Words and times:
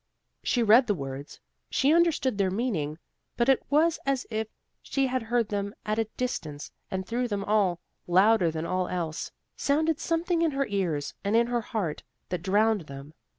She 0.41 0.63
read 0.63 0.87
the 0.87 0.95
words, 0.95 1.39
she 1.69 1.93
understood 1.93 2.39
their 2.39 2.49
meaning; 2.49 2.97
but 3.37 3.47
it 3.49 3.61
was 3.69 3.99
as 4.03 4.25
if 4.31 4.47
she 4.81 5.05
heard 5.05 5.49
them 5.49 5.75
at 5.85 5.99
a 5.99 6.05
distance 6.17 6.71
and 6.89 7.05
through 7.05 7.27
them 7.27 7.43
all, 7.43 7.79
louder 8.07 8.49
than 8.49 8.65
all 8.65 8.87
else, 8.87 9.29
sounded 9.55 9.99
something 9.99 10.41
in 10.41 10.49
her 10.57 10.65
ears 10.65 11.13
and 11.23 11.35
in 11.35 11.45
her 11.45 11.61
heart 11.61 12.01
that 12.29 12.41
drowned 12.41 12.87
them. 12.87 13.13